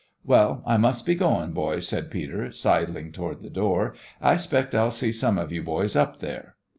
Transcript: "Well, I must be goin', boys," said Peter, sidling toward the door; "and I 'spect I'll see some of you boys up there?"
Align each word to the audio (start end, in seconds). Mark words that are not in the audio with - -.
"Well, 0.25 0.63
I 0.65 0.77
must 0.77 1.05
be 1.05 1.13
goin', 1.13 1.51
boys," 1.51 1.87
said 1.87 2.09
Peter, 2.09 2.49
sidling 2.51 3.11
toward 3.11 3.43
the 3.43 3.51
door; 3.51 3.93
"and 4.19 4.29
I 4.29 4.35
'spect 4.37 4.73
I'll 4.73 4.89
see 4.89 5.11
some 5.11 5.37
of 5.37 5.51
you 5.51 5.61
boys 5.61 5.95
up 5.95 6.17
there?" 6.17 6.55